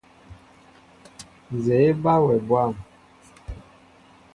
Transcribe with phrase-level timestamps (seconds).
[1.53, 2.73] Nzѐe eba wɛ bwȃm.